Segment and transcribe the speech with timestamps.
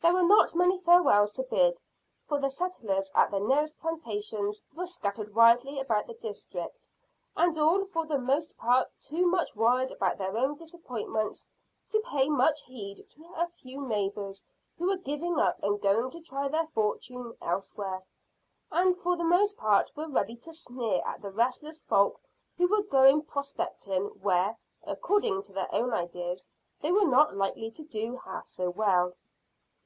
[0.00, 1.80] There were not many farewells to bid,
[2.28, 6.90] for the settlers at the nearest plantations were scattered widely about the district,
[7.34, 11.48] and all for the most part too much worried about their own disappointments
[11.88, 14.44] to pay much heed to a few neighbours
[14.76, 18.02] who were giving up and going to try their fortune elsewhere,
[18.70, 22.20] and for the most part were ready to sneer at the restless folk
[22.58, 26.46] who were going prospecting where, according to their own ideas,
[26.82, 29.14] they were not likely to do half so well.